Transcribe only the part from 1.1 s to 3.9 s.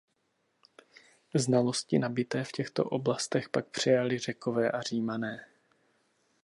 Znalosti nabyté v těchto oblastech pak